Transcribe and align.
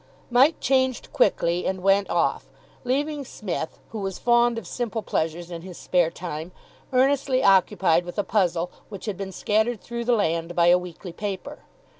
Mike 0.31 0.59
changed 0.59 1.13
quickly, 1.13 1.67
and 1.67 1.83
went 1.83 2.09
off, 2.09 2.49
leaving 2.83 3.23
Psmith, 3.23 3.77
who 3.89 3.99
was 3.99 4.17
fond 4.17 4.57
of 4.57 4.65
simple 4.65 5.03
pleasures 5.03 5.51
in 5.51 5.61
his 5.61 5.77
spare 5.77 6.09
time, 6.09 6.51
earnestly 6.91 7.43
occupied 7.43 8.03
with 8.03 8.17
a 8.17 8.23
puzzle 8.23 8.71
which 8.89 9.05
had 9.05 9.15
been 9.15 9.31
scattered 9.31 9.79
through 9.79 10.03
the 10.03 10.15
land 10.15 10.55
by 10.55 10.69
a 10.69 10.77
weekly 10.79 11.13
paper. 11.13 11.59